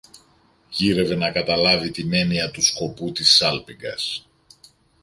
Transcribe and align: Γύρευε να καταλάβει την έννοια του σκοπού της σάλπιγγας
Γύρευε 0.69 1.15
να 1.15 1.31
καταλάβει 1.31 1.91
την 1.91 2.13
έννοια 2.13 2.51
του 2.51 2.61
σκοπού 2.61 3.11
της 3.11 3.35
σάλπιγγας 3.35 4.25